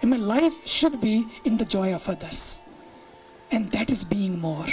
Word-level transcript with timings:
And 0.00 0.10
my 0.10 0.16
life 0.16 0.66
should 0.66 1.00
be 1.00 1.26
in 1.44 1.56
the 1.56 1.64
joy 1.64 1.94
of 1.94 2.08
others. 2.08 2.62
And 3.50 3.70
that 3.72 3.90
is 3.90 4.04
being 4.04 4.38
more. 4.38 4.66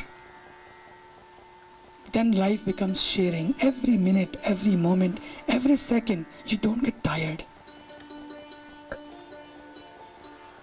Then 2.14 2.32
life 2.32 2.64
becomes 2.64 3.02
sharing. 3.02 3.54
Every 3.60 3.98
minute, 3.98 4.38
every 4.44 4.76
moment, 4.76 5.20
every 5.48 5.76
second, 5.76 6.26
you 6.46 6.58
don't 6.58 6.84
get 6.84 7.04
tired. 7.04 7.44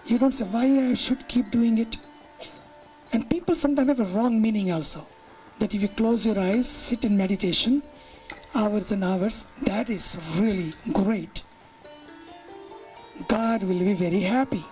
You 0.05 0.19
don't 0.19 0.31
say, 0.31 0.45
why 0.45 0.65
I 0.91 0.93
should 0.93 1.27
keep 1.27 1.51
doing 1.51 1.77
it. 1.77 1.97
And 3.13 3.29
people 3.29 3.55
sometimes 3.55 3.87
have 3.87 3.99
a 3.99 4.05
wrong 4.15 4.41
meaning 4.41 4.71
also. 4.71 5.05
That 5.59 5.73
if 5.73 5.81
you 5.81 5.87
close 5.87 6.25
your 6.25 6.37
eyes, 6.39 6.67
sit 6.67 7.05
in 7.05 7.15
meditation, 7.15 7.81
hours 8.53 8.91
and 8.91 9.03
hours, 9.03 9.45
that 9.61 9.89
is 9.89 10.17
really 10.39 10.73
great. 10.91 11.44
God 13.27 13.63
will 13.63 13.79
be 13.79 13.93
very 13.93 14.21
happy. 14.21 14.63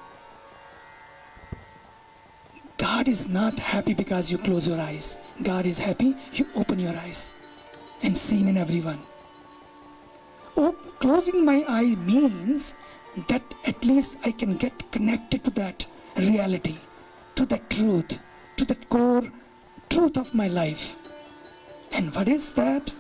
God 2.78 3.08
is 3.08 3.30
not 3.30 3.58
happy 3.60 3.94
because 3.94 4.32
you 4.32 4.38
close 4.38 4.68
your 4.68 4.80
eyes. 4.80 5.18
God 5.42 5.66
is 5.66 5.80
happy 5.80 6.16
you 6.34 6.46
open 6.56 6.80
your 6.80 6.96
eyes 6.98 7.32
and 8.04 8.18
see 8.18 8.48
in 8.48 8.58
everyone. 8.58 9.00
Oh, 10.58 10.74
closing 11.00 11.46
my 11.46 11.64
eye 11.68 11.96
means 11.96 12.76
that 13.28 13.42
at 13.66 13.84
least 13.86 14.18
I 14.24 14.32
can 14.32 14.58
get 14.58 14.92
connected 14.92 15.44
to 15.46 15.52
that 15.52 15.86
reality, 16.18 16.78
to 17.36 17.46
that 17.46 17.70
truth, 17.70 18.20
to 18.58 18.66
the 18.66 18.76
core 18.76 19.24
truth 19.90 20.18
of 20.18 20.34
my 20.34 20.48
life. 20.48 20.96
And 21.94 22.14
what 22.16 22.28
is 22.28 22.54
that? 22.56 22.92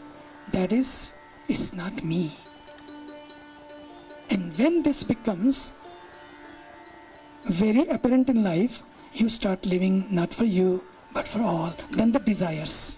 That 0.51 0.71
is, 0.71 1.13
it's 1.47 1.73
not 1.73 2.03
me. 2.03 2.37
And 4.33 4.57
when 4.57 4.81
this 4.81 5.03
becomes 5.03 5.73
very 7.45 7.87
apparent 7.87 8.29
in 8.29 8.43
life, 8.43 8.81
you 9.13 9.29
start 9.29 9.63
living 9.63 10.07
not 10.09 10.33
for 10.33 10.43
you, 10.43 10.83
but 11.13 11.27
for 11.27 11.41
all. 11.43 11.73
Then 11.91 12.11
the 12.11 12.19
desires, 12.19 12.97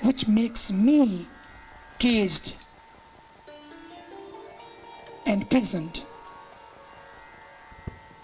which 0.00 0.26
makes 0.26 0.72
me 0.72 1.26
caged 1.98 2.54
and 5.26 5.48
prisoned. 5.50 6.02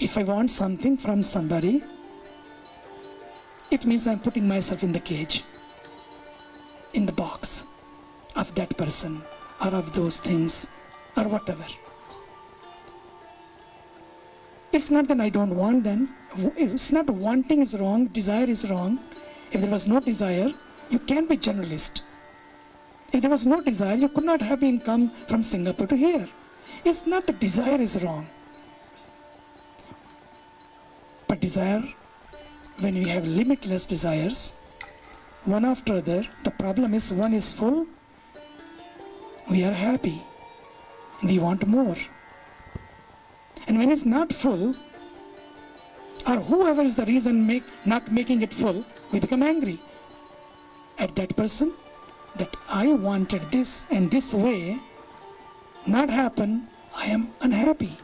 If 0.00 0.16
I 0.16 0.22
want 0.22 0.50
something 0.50 0.97
from 0.97 1.22
somebody, 1.22 1.83
it 3.70 3.84
means 3.84 4.06
I'm 4.06 4.20
putting 4.20 4.48
myself 4.48 4.83
in 4.83 4.92
the 4.92 5.00
cage, 5.00 5.44
in 6.94 7.05
the 7.05 7.12
box 7.12 7.66
of 8.36 8.55
that 8.55 8.75
person 8.78 9.20
or 9.62 9.75
of 9.75 9.92
those 9.92 10.16
things 10.16 10.69
or 11.14 11.28
whatever. 11.28 11.66
It's 14.73 14.91
not 14.91 15.06
that 15.09 15.20
I 15.20 15.28
don't 15.28 15.55
want 15.55 15.84
them. 15.84 16.09
It's 16.56 16.92
not 16.92 17.11
wanting 17.11 17.61
is 17.61 17.78
wrong, 17.78 18.06
desire 18.06 18.48
is 18.48 18.69
wrong. 18.70 18.98
If 19.51 19.61
there 19.61 19.70
was 19.70 19.87
no 19.87 20.01
desire, 20.01 20.51
you 20.91 20.98
can't 20.98 21.28
be 21.28 21.37
generalist. 21.37 22.01
If 23.12 23.20
there 23.20 23.31
was 23.31 23.45
no 23.45 23.61
desire, 23.61 23.97
you 23.97 24.09
could 24.09 24.25
not 24.25 24.41
have 24.41 24.61
been 24.61 24.81
come 24.81 25.11
from 25.11 25.43
Singapore 25.43 25.87
to 25.89 25.97
here. 25.97 26.27
It's 26.84 27.06
not 27.06 27.27
that 27.27 27.39
desire 27.39 27.81
is 27.81 28.03
wrong. 28.03 28.27
But 31.28 31.41
desire, 31.41 31.84
when 32.81 32.95
we 32.95 33.05
have 33.09 33.27
limitless 33.27 33.84
desires, 33.84 34.55
one 35.45 35.67
after 35.67 35.95
other, 35.95 36.27
the 36.45 36.50
problem 36.50 36.95
is 36.95 37.12
one 37.12 37.34
is 37.34 37.53
full, 37.53 37.87
we 39.50 39.65
are 39.65 39.73
happy. 39.73 40.23
We 41.23 41.39
want 41.39 41.67
more. 41.67 41.97
And 43.73 43.78
when 43.78 43.91
it's 43.91 44.05
not 44.05 44.31
full, 44.34 44.75
or 46.28 46.37
whoever 46.37 46.83
is 46.83 46.95
the 46.95 47.06
reason 47.06 47.47
make 47.47 47.65
not 47.87 48.12
making 48.12 48.42
it 48.42 48.53
full, 48.53 48.84
we 49.11 49.19
become 49.19 49.42
angry 49.42 49.78
at 50.98 51.17
that 51.17 51.34
person 51.39 51.73
that 52.37 52.55
I 52.69 52.93
wanted 52.93 53.41
this 53.50 53.87
and 53.91 54.11
this 54.11 54.34
way 54.34 54.78
not 55.87 56.11
happen, 56.11 56.69
I 56.94 57.06
am 57.06 57.31
unhappy. 57.41 57.97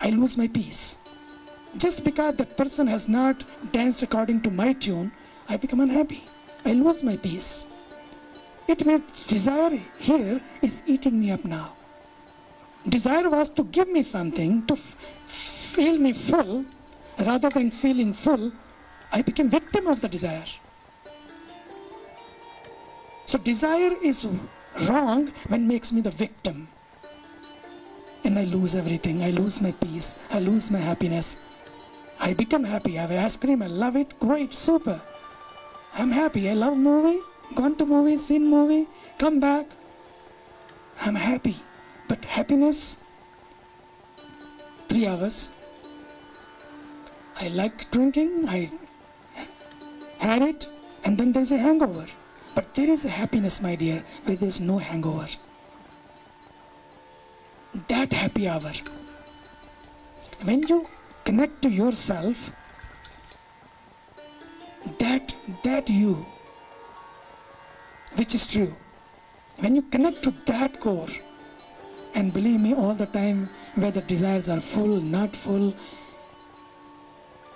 I 0.00 0.10
lose 0.10 0.36
my 0.36 0.48
peace. 0.48 0.98
Just 1.76 2.02
because 2.02 2.34
that 2.34 2.56
person 2.56 2.88
has 2.88 3.08
not 3.08 3.44
danced 3.70 4.02
according 4.02 4.40
to 4.40 4.50
my 4.50 4.72
tune, 4.72 5.12
I 5.48 5.56
become 5.56 5.78
unhappy. 5.78 6.24
I 6.64 6.72
lose 6.72 7.04
my 7.04 7.16
peace. 7.16 7.64
It 8.66 8.84
means 8.84 9.04
desire 9.28 9.78
here 10.00 10.40
is 10.62 10.82
eating 10.84 11.20
me 11.20 11.30
up 11.30 11.44
now. 11.44 11.76
Desire 12.88 13.28
was 13.28 13.48
to 13.50 13.64
give 13.64 13.88
me 13.88 14.02
something, 14.02 14.66
to 14.66 14.76
feel 14.76 15.98
me 15.98 16.12
full, 16.12 16.64
rather 17.18 17.50
than 17.50 17.70
feeling 17.70 18.12
full, 18.12 18.52
I 19.12 19.22
became 19.22 19.50
victim 19.50 19.86
of 19.86 20.00
the 20.00 20.08
desire. 20.08 20.44
So 23.26 23.38
desire 23.38 23.96
is 24.02 24.26
wrong 24.88 25.32
when 25.48 25.68
makes 25.68 25.92
me 25.92 26.00
the 26.00 26.10
victim. 26.10 26.68
And 28.24 28.38
I 28.38 28.44
lose 28.44 28.74
everything. 28.74 29.22
I 29.22 29.30
lose 29.30 29.60
my 29.60 29.72
peace. 29.72 30.14
I 30.30 30.40
lose 30.40 30.70
my 30.70 30.78
happiness. 30.78 31.36
I 32.20 32.34
become 32.34 32.64
happy. 32.64 32.98
I 32.98 33.02
have 33.02 33.12
ice 33.12 33.36
cream. 33.36 33.62
I 33.62 33.66
love 33.66 33.96
it. 33.96 34.18
Great. 34.20 34.52
Super. 34.52 35.00
I'm 35.94 36.10
happy. 36.10 36.50
I 36.50 36.54
love 36.54 36.76
movie. 36.76 37.20
Gone 37.54 37.74
to 37.76 37.84
movie, 37.84 38.16
seen 38.16 38.48
movie, 38.48 38.86
come 39.18 39.40
back. 39.40 39.66
I'm 41.00 41.16
happy. 41.16 41.56
But 42.10 42.24
happiness, 42.24 42.96
three 44.88 45.06
hours. 45.06 45.50
I 47.40 47.46
like 47.58 47.88
drinking. 47.92 48.48
I 48.48 48.72
had 50.18 50.42
it. 50.42 50.66
And 51.04 51.16
then 51.16 51.30
there's 51.30 51.52
a 51.52 51.58
hangover. 51.58 52.06
But 52.56 52.74
there 52.74 52.90
is 52.90 53.04
a 53.04 53.08
happiness, 53.08 53.62
my 53.62 53.76
dear, 53.76 54.02
where 54.24 54.36
there's 54.36 54.60
no 54.60 54.78
hangover. 54.78 55.28
That 57.86 58.12
happy 58.12 58.48
hour. 58.48 58.72
When 60.42 60.66
you 60.66 60.88
connect 61.24 61.62
to 61.62 61.70
yourself, 61.70 62.50
that 64.98 65.32
that 65.62 65.88
you, 65.88 66.26
which 68.16 68.34
is 68.34 68.48
true, 68.48 68.74
when 69.58 69.76
you 69.76 69.82
connect 69.82 70.24
to 70.24 70.32
that 70.46 70.80
core, 70.80 71.20
and 72.14 72.32
believe 72.32 72.60
me, 72.60 72.74
all 72.74 72.94
the 72.94 73.06
time, 73.06 73.48
whether 73.74 74.00
desires 74.00 74.48
are 74.48 74.60
full, 74.60 75.00
not 75.00 75.34
full, 75.34 75.74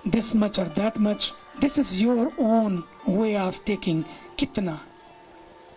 this 0.05 0.35
much 0.35 0.59
or 0.59 0.65
that 0.65 0.99
much, 0.99 1.33
this 1.61 1.79
is 1.79 2.01
your 2.01 2.33
own 2.39 2.83
way 3.07 3.37
of 3.37 3.65
taking 3.65 4.05
कितना 4.39 4.79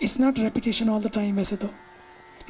it's 0.01 0.19
not 0.19 0.39
repetition 0.39 0.89
all 0.89 1.01
the 1.01 1.07
time 1.13 1.35
वैसे 1.37 1.55
तो 1.61 1.67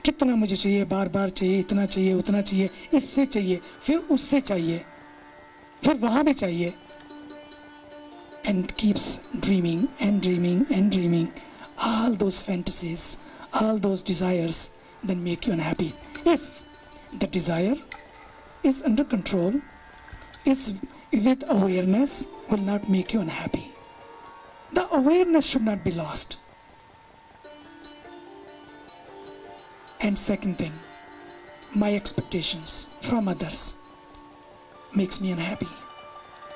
कितना 0.06 0.36
मुझे 0.36 0.56
चाहिए 0.56 0.84
बार 0.86 1.10
बार 1.10 1.30
चाहिए 1.30 1.60
इतना 1.60 1.86
चाहिए 1.86 2.14
उतना 2.14 2.42
चाहिए 2.42 2.70
इससे 2.98 3.26
चाहिए 3.26 3.60
फिर 3.86 3.98
उससे 4.16 4.42
चाहिए 4.42 4.86
फिर 5.84 5.96
वहाँ 6.04 6.24
भी 6.26 6.34
चाहिए 6.34 6.74
and 8.50 8.74
keeps 8.78 9.20
dreaming 9.46 9.88
and 10.00 10.22
dreaming 10.22 10.60
and 10.72 10.92
dreaming 10.92 11.26
all 11.88 12.14
those 12.22 12.42
fantasies 12.42 13.18
all 13.62 13.78
those 13.78 14.02
desires 14.02 14.72
then 15.04 15.22
make 15.24 15.48
you 15.48 15.54
unhappy 15.54 15.94
if 16.28 16.62
the 17.20 17.28
desire 17.28 17.76
is 18.64 18.84
under 18.84 19.04
control 19.04 19.54
is 20.46 20.74
with 21.14 21.44
awareness 21.50 22.28
will 22.50 22.66
not 22.70 22.90
make 22.90 23.14
you 23.14 23.22
unhappy 23.22 23.72
the 24.74 24.86
awareness 25.00 25.46
should 25.46 25.64
not 25.64 25.84
be 25.86 25.92
lost 25.92 26.38
and 30.02 30.20
second 30.20 30.58
thing 30.58 30.74
my 31.84 31.96
expectations 31.96 32.88
from 33.02 33.28
others 33.28 33.76
makes 34.96 35.22
me 35.22 35.32
unhappy 35.32 35.72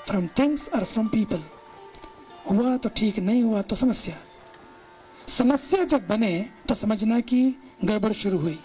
from 0.06 0.28
things 0.42 0.68
or 0.74 0.84
from 0.94 1.10
people 1.10 1.44
हुआ 2.50 2.76
तो 2.84 2.90
ठीक 2.98 3.20
नहीं 3.20 3.42
हुआ 3.44 3.62
तो 3.70 3.76
समस्या 3.76 4.16
समस्या 5.30 5.84
जब 5.94 6.08
बने 6.08 6.34
तो 6.68 6.76
समझना 6.76 7.20
कि 7.30 7.42
गड़बड़ 7.86 8.12
शुरू 8.22 8.38
हुई 8.38 8.58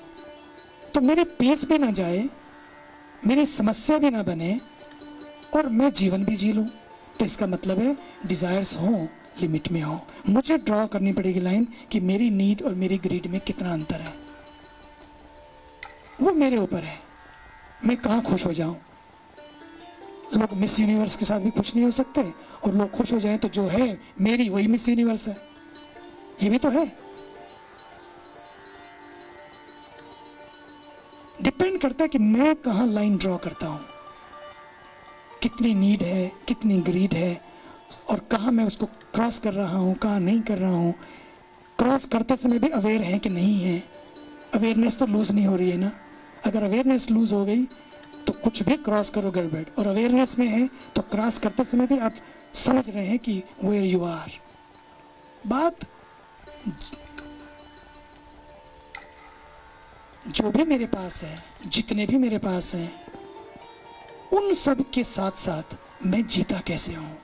तो 0.96 1.00
मेरे 1.00 1.24
पेस 1.24 1.64
भी 1.64 1.78
ना 1.78 1.90
जाए, 1.90 2.28
मेरी 3.26 3.44
समस्या 3.46 3.98
भी 3.98 4.10
ना 4.10 4.22
बने, 4.22 4.60
और 5.56 5.68
मैं 5.68 5.92
जीवन 5.92 6.24
भी 6.24 6.36
जी 6.36 6.52
लूँ। 6.52 6.66
तो 7.18 7.24
इसका 7.24 7.46
मतलब 7.46 7.78
है 7.78 7.96
डिजायर्स 8.26 8.76
हो 8.76 9.08
लिमिट 9.40 9.70
में 9.72 9.82
हो। 9.82 10.00
मुझे 10.28 10.58
ड्रॉ 10.58 10.86
करनी 10.86 11.12
पड़ेगी 11.12 11.40
लाइन 11.40 11.66
कि 11.90 12.00
मेरी 12.00 12.30
नीड 12.30 12.62
और 12.62 12.74
मेरी 12.74 12.98
ग्रीड 12.98 13.26
में 13.26 13.40
कितना 13.40 13.72
अंतर 13.72 14.00
है। 14.00 14.14
वो 16.20 16.32
मेरे 16.32 16.56
ऊपर 16.56 16.84
है। 16.84 16.98
मैं 17.84 17.96
कहाँ 17.96 18.22
खुश 18.22 18.46
हो 18.46 18.52
जाऊँ? 18.52 18.76
लोग 20.36 20.52
मिस 20.52 20.80
यूनिवर्स 20.80 21.16
के 21.16 21.24
साथ 21.24 21.40
भी 21.40 21.50
खुश 21.50 21.74
नहीं 21.74 21.84
हो 21.84 21.90
सकते, 21.90 22.32
और 22.64 22.74
लोग 22.74 22.90
खुश 22.90 23.12
हो 23.12 23.20
जाएँ 23.20 23.38
तो 23.38 23.48
जो 23.48 23.66
है, 23.68 24.00
मेरी 24.20 24.48
वही 24.48 24.66
मिस 24.66 24.88
यूनिवर्स 24.88 25.28
है। 25.28 25.36
ये 26.42 26.50
भी 26.50 26.58
तो 26.58 26.68
है। 26.68 26.86
डिपेंड 31.42 31.80
करता 31.80 32.04
है 32.04 32.08
कि 32.08 32.18
मैं 32.18 32.54
कहाँ 32.56 32.86
लाइन 32.86 33.16
ड्रॉ 33.16 33.36
करता 33.36 33.66
हूँ। 33.66 33.80
कितनी 35.42 35.74
नीड 35.74 36.02
है, 36.02 36.30
कितनी 36.48 36.78
ग्रीड 36.82 37.14
है, 37.14 37.40
और 38.10 38.20
कहाँ 38.30 38.52
मैं 38.52 38.64
उसको 38.64 38.86
क्रॉस 38.86 39.38
कर 39.38 39.54
रहा 39.54 39.76
हूँ, 39.76 39.94
कहाँ 39.94 40.20
नहीं 40.20 40.40
कर 40.40 40.58
रहा 40.58 40.74
हूँ। 40.74 40.94
क्रॉस 41.78 42.04
करते 42.04 42.36
समय 42.36 42.58
भी 42.58 42.68
अवेयर 42.68 43.02
है 43.02 43.18
कि 43.18 43.28
नहीं 43.28 43.60
है। 43.60 43.82
अवेयरनेस 44.54 44.98
तो 44.98 45.06
लूज 45.06 45.32
नहीं 45.32 45.46
हो 45.46 45.56
रही 45.56 45.70
है 45.70 45.76
ना? 45.76 45.90
अगर 46.46 46.62
अवेयरनेस 46.62 47.10
लूज 47.10 47.32
हो 47.32 47.44
गई 47.44 47.64
तो 48.26 48.32
कुछ 48.34 48.62
भी 48.62 48.76
क्रॉस 48.76 49.10
करो 49.10 49.30
गड़बड़। 49.30 49.64
और 49.78 49.86
अवेयरनेस 49.86 50.38
में 50.38 50.46
है 50.46 50.68
तो 50.96 51.02
क्रॉस 51.02 51.38
करते 51.38 51.64
समय 51.64 51.86
भी 51.86 51.98
आप 51.98 52.14
समझ 52.54 52.88
रहे 52.88 53.06
हैं 53.06 53.18
कि 53.18 53.42
वेयर 53.64 53.84
यू 53.84 54.04
आर 54.04 54.30
बात 55.46 55.84
जो 60.28 60.50
भी 60.50 60.64
मेरे 60.64 60.86
पास 60.86 61.22
है, 61.24 61.38
जितने 61.66 62.06
भी 62.06 62.18
मेरे 62.18 62.38
पास 62.38 62.74
हैं, 62.74 62.92
उन 64.32 64.52
सब 64.54 64.84
के 64.90 65.04
साथ 65.04 65.30
साथ 65.30 65.76
मैं 66.06 66.26
जीता 66.26 66.60
कैसे 66.60 66.94
हूँ? 66.94 67.18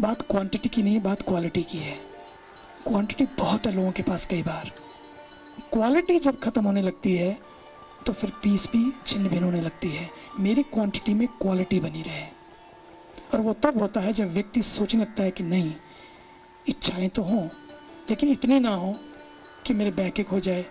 बात 0.00 0.22
क्वांटिटी 0.22 0.68
की 0.68 0.82
नहीं, 0.82 1.00
बात 1.00 1.22
क्वालिटी 1.22 1.62
की 1.62 1.78
है। 1.78 1.96
क्वांटिटी 2.86 3.26
बहुत 3.38 3.66
है 3.66 3.72
लोगों 3.72 3.92
के 3.92 4.02
पास 4.02 4.26
कई 4.26 4.42
बार। 4.42 4.70
क्वालिटी 5.72 6.18
जब 6.18 6.40
खत्म 6.40 6.64
होने 6.64 6.82
लगती 6.82 7.16
है 7.16 7.38
तो 8.06 8.12
फिर 8.12 8.30
पीस 8.42 8.66
भी 8.66 8.92
छिन्न 9.06 9.28
भिन्न 9.28 9.44
होने 9.44 9.60
लगती 9.60 9.88
है। 9.88 10.08
मेरी 10.40 10.62
क्वांटिटी 10.62 11.14
में 11.14 11.26
क्वालिटी 11.28 11.80
बनी 11.80 12.02
रहे। 12.02 12.26
और 13.34 13.40
वो 13.40 13.52
तब 13.52 13.78
होता 13.78 14.00
है 14.00 14.12
जब 14.12 14.32
व्यक्ति 14.32 14.62
सोचने 14.62 15.00
लगता 15.00 15.22
है 15.22 15.30
कि 15.30 15.42
नहीं, 15.42 15.74
इच्छाएँ 16.68 17.08
तो 17.08 17.22
हों, 17.22 17.46
लेकिन 18.10 18.28
इतनी 18.28 18.60
ना 18.60 18.74
हो 18.74 18.94
कि 19.66 19.74
मेरे 19.74 19.90
बैक 19.90 20.20
एक 20.20 20.28
हो 20.28 20.40
जाए 20.40 20.64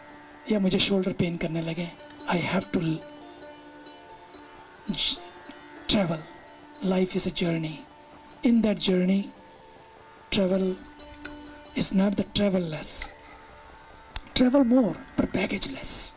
या 0.51 0.59
मुझे 0.59 0.79
शोल्डर 0.79 1.11
पेन 1.11 1.37
करने 1.37 1.61
लगे 1.61 1.91
I 2.29 2.39
have 2.39 2.61
to 2.73 2.79
travel 5.89 6.23
life 6.85 7.15
is 7.15 7.29
a 7.29 7.33
journey 7.33 7.79
in 8.45 8.61
that 8.61 8.77
journey 8.77 9.29
travel 10.31 10.75
is 11.77 11.95
not 11.95 12.13
the 12.13 12.25
travel 12.35 12.61
less 12.61 13.09
travel 14.35 14.63
more 14.63 14.97
पर 15.17 15.25
baggage 15.25 15.67
less 15.67 16.15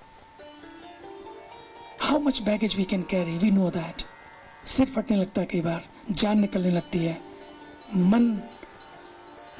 how 2.00 2.18
much 2.18 2.42
baggage 2.42 2.76
we 2.76 2.84
can 2.84 3.02
carry 3.02 3.38
we 3.38 3.50
know 3.50 3.70
that 3.70 4.02
सिर 4.66 4.86
फटने 4.86 5.16
लगता 5.16 5.40
है 5.40 5.46
कई 5.46 5.60
बार, 5.60 5.84
जान 6.10 6.40
निकलने 6.40 6.70
लगती 6.70 6.98
है। 6.98 7.20
मन 7.96 8.22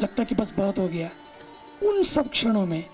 लगता 0.03 0.23
है 0.23 0.25
कि 0.25 0.35
बस 0.35 0.53
बहुत 0.57 0.79
हो 0.79 0.89
गया। 0.89 1.11
उन 1.83 2.03
सब 2.03 2.31
क्षणों 2.31 2.67
में 2.67 2.85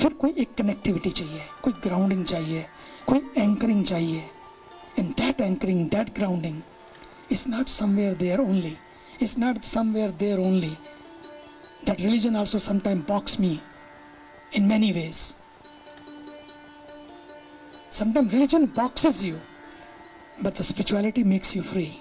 फिर 0.00 0.12
कोई 0.20 0.34
एक 0.38 0.54
कनेक्टिविटी 0.58 1.10
चाहिए, 1.10 1.40
कोई 1.62 1.72
ग्राउंडिंग 1.84 2.24
चाहिए, 2.24 2.66
कोई 3.06 3.20
एंकरिंग 3.36 3.84
चाहिए 3.84 4.22
in 4.98 5.08
that 5.18 5.40
anchoring 5.40 5.88
that 5.90 6.14
grounding 6.16 6.60
is 7.32 7.48
not 7.48 7.68
somewhere 7.68 8.14
there 8.22 8.40
only 8.40 8.76
is 9.22 9.38
not 9.40 9.62
somewhere 9.64 10.10
there 10.22 10.38
only 10.38 10.76
that 11.86 12.00
religion 12.00 12.36
also 12.36 12.58
sometime 12.68 13.02
box 13.08 13.40
me 13.40 13.58
in 14.56 14.66
many 14.68 14.92
ways 14.92 15.34
sometime 17.98 18.28
religion 18.28 18.66
boxes 18.76 19.22
you 19.24 19.38
but 20.44 20.56
the 20.56 20.64
spirituality 20.68 21.22
makes 21.28 21.50
you 21.56 21.62
free. 21.68 21.92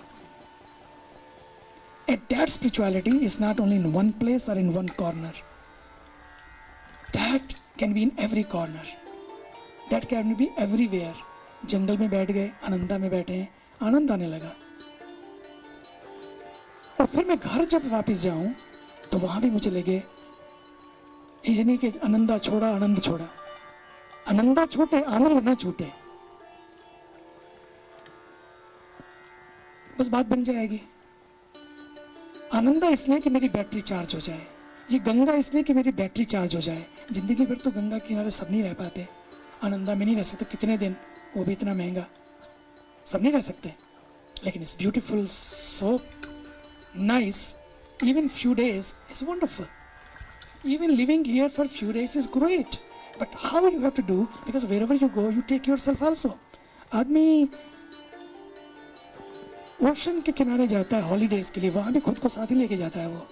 And 2.07 2.23
that 2.31 2.49
spirituality 2.49 3.13
is 3.27 3.39
not 3.39 3.61
only 3.65 3.77
in 3.77 3.93
one 3.93 4.11
place 4.23 4.47
or 4.49 4.55
in 4.63 4.73
one 4.73 4.89
corner. 4.89 5.31
That 7.13 7.54
can 7.77 7.93
be 7.93 8.03
in 8.03 8.11
every 8.17 8.43
corner. 8.43 8.85
That 9.89 10.07
can 10.09 10.35
be 10.35 10.49
everywhere. 10.57 11.15
जंगल 11.69 11.97
में 11.97 12.09
बैठ 12.09 12.31
गए 12.31 12.51
आनंदा 12.63 12.97
में 12.97 13.09
बैठे 13.09 13.33
हैं 13.33 13.49
आनंद 13.81 14.11
आने 14.11 14.27
लगा। 14.27 14.51
और 16.99 17.05
फिर 17.13 17.25
मैं 17.25 17.37
घर 17.37 17.65
जब 17.65 17.89
वापस 17.91 18.21
जाऊँ 18.21 18.53
तो 19.11 19.17
वहाँ 19.19 19.41
भी 19.41 19.49
मुझे 19.49 19.69
लगे 19.69 20.01
नहीं 21.47 21.77
कि 21.77 21.87
आनंदा 22.03 22.37
छोड़ा 22.37 22.67
आनंद 22.75 23.01
छोड़ा। 23.03 23.27
आनंदा 24.29 24.65
छूटे 24.65 25.01
आनंद 25.03 25.43
ना 25.43 25.53
छूटे। 25.55 25.91
बस 29.99 30.07
बात 30.07 30.25
बन 30.25 30.43
जाएगी। 30.43 30.81
आनंदा 32.53 32.87
इसलिए 32.97 33.19
कि 33.19 33.29
मेरी 33.29 33.49
बैटरी 33.49 33.81
चार्ज 33.81 34.15
हो 34.15 34.19
जाए। 34.19 34.45
ये 34.91 34.99
गंगा 34.99 35.33
इसलिए 35.33 35.63
कि 35.63 35.73
मेरी 35.73 35.91
बैटरी 35.91 36.25
चार्ज 36.25 36.55
हो 36.55 36.61
जाए। 36.61 36.85
ज़िंदगी 37.11 37.45
भर 37.45 37.55
तो 37.63 37.71
गंगा 37.71 37.97
किनारे 38.07 38.31
सब 38.31 38.51
नहीं 38.51 38.63
रह 38.63 38.73
पाते। 38.73 39.07
आनंदा 39.63 39.95
में 39.95 40.05
नहीं 40.05 40.15
रह 40.15 40.23
सकते। 40.23 40.45
कितने 40.51 40.77
दिन? 40.77 40.95
वो 41.37 41.43
भी 41.43 41.51
इतना 41.51 41.73
महँगा। 41.73 42.05
सब 43.11 43.21
नहीं 43.21 43.33
रह 43.33 43.41
सकते। 43.41 43.73
लेकिन 44.43 44.61
it's 44.61 44.77
beautiful 44.77 45.25
so 45.27 45.99
nice 46.97 47.55
even 48.03 48.25
few 48.29 48.53
days 48.55 48.87
is 49.11 49.19
wonderful. 49.23 49.67
Even 50.65 50.95
living 50.95 51.21
here 51.25 51.49
for 51.49 51.65
few 51.75 51.93
days 51.93 52.15
is 52.15 52.25
great. 52.27 52.77
But 53.19 53.35
how 53.43 53.61
you 53.67 53.79
have 53.79 53.93
to 53.95 54.03
do, 54.09 54.17
because 54.45 54.65
wherever 54.65 54.93
you 54.93 55.07
go, 55.17 55.29
you 55.29 55.43
take 55.51 55.69
yourself 55.71 56.01
also. 56.01 56.31
आदमी 56.93 57.49
ocean 59.91 60.19
के 60.21 60.31
किनारे 60.31 60.67
जाता 60.67 60.97
है 60.97 61.09
holidays 61.09 61.49
के 61.49 61.61
लिए। 61.61 61.69
वहाँ 61.69 61.93
भी 61.93 61.99
खुद 61.99 62.17
को 62.19 62.29
साथ 62.29 62.51
ही 62.51 62.55
लेके 62.55 62.77
जाता 62.77 62.99
है 62.99 63.07
वो। 63.07 63.25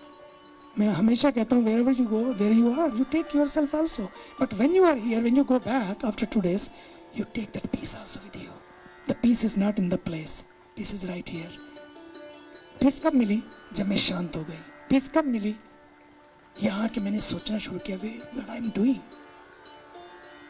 मैं 0.79 0.87
हमेशा 0.87 1.31
कहता 1.31 1.55
हूँ 1.55 1.63
wherever 1.79 1.91
you 1.91 2.05
go 2.05 2.33
there 2.33 2.51
you 2.51 2.73
are 2.81 2.97
you 2.97 3.03
take 3.03 3.35
yourself 3.47 3.75
also 3.75 4.03
but 4.41 4.53
when 4.53 4.75
you 4.75 4.85
are 4.85 4.97
here 4.97 5.21
when 5.21 5.37
you 5.37 5.43
go 5.43 5.59
back 5.59 6.05
after 6.05 6.25
two 6.25 6.41
days 6.41 6.69
you 7.17 7.25
take 7.33 7.49
that 7.53 7.67
peace 7.67 7.95
also 7.95 8.19
with 8.19 8.43
you 8.43 8.49
the 9.09 9.17
peace 9.21 9.45
is 9.45 9.59
not 9.59 9.79
in 9.79 9.89
the 9.89 9.93
place 9.93 10.43
peace 10.75 10.93
is 10.93 11.07
right 11.07 11.29
here 11.29 11.57
peace 12.79 12.99
कब 12.99 13.13
मिली? 13.13 13.43
जब 13.73 13.87
मैं 13.87 13.97
शांत 13.97 14.35
हो 14.35 14.43
गई। 14.43 14.59
Piece 14.89 15.09
कब 15.09 15.25
मिली? 15.25 15.55
यहाँ 16.63 16.87
के 16.89 17.01
मैंने 17.01 17.19
सोचना 17.19 17.57
शुरू 17.57 17.79
किया 17.79 17.97
वे 17.97 18.19
व्हाट 18.35 18.49
आई 18.49 18.57
एम 18.57 18.69
डूइंग 18.75 18.95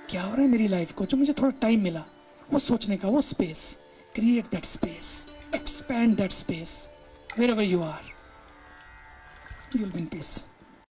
क्या 0.09 0.23
हो 0.23 0.33
रहा 0.33 0.41
है 0.41 0.47
मेरी 0.47 0.67
लाइफ 0.67 0.91
को? 0.91 1.05
जो 1.05 1.17
मुझे 1.17 1.33
थोड़ा 1.33 1.49
टाइम 1.49 1.81
मिला, 1.81 2.05
वो 2.53 2.59
सोचने 2.59 2.97
का, 2.97 3.07
वो 3.07 3.21
space 3.21 3.77
create 4.15 4.45
that 4.45 4.65
space 4.65 5.27
expand 5.53 6.17
that 6.17 6.31
space. 6.31 6.73
Wherever 7.37 8.12
you. 9.73 9.81
You'll 9.81 9.89
be 9.89 9.99
in 9.99 10.07
peace. 10.07 10.52